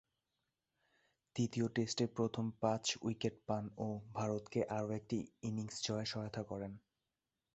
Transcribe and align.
তৃতীয় 1.35 1.67
টেস্টে 1.67 2.05
প্রথম 2.15 2.45
পাঁচ 2.61 2.83
উইকেট 3.01 3.35
পান 3.47 3.63
ও 3.77 3.87
ভারতকে 4.13 4.59
আরও 4.69 4.89
একটি 4.91 5.17
ইনিংস 5.43 5.75
জয়ে 5.83 6.05
সহায়তা 6.05 6.41
করেন। 6.43 6.71